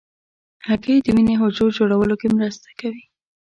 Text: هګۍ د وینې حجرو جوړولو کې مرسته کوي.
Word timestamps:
هګۍ 0.67 0.95
د 1.03 1.07
وینې 1.15 1.35
حجرو 1.41 1.75
جوړولو 1.77 2.15
کې 2.21 2.27
مرسته 2.37 2.69
کوي. 2.79 3.03